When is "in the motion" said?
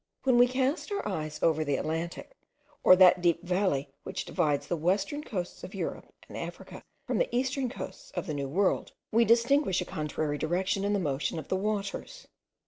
10.83-11.37